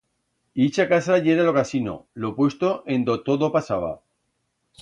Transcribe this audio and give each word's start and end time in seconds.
Ixa 0.67 0.85
casa 0.93 1.17
yera 1.27 1.45
lo 1.49 1.53
casino, 1.59 1.95
lo 2.25 2.33
puesto 2.39 2.73
en 2.97 3.07
do 3.11 3.17
todo 3.29 3.55
pasaba. 3.59 3.93